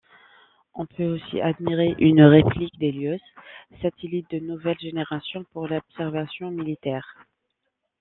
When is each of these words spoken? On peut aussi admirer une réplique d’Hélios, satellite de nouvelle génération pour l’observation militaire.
On 0.73 0.87
peut 0.87 1.05
aussi 1.05 1.41
admirer 1.41 1.93
une 1.99 2.23
réplique 2.23 2.75
d’Hélios, 2.79 3.19
satellite 3.83 4.31
de 4.31 4.39
nouvelle 4.39 4.79
génération 4.79 5.45
pour 5.53 5.67
l’observation 5.67 6.49
militaire. 6.49 7.19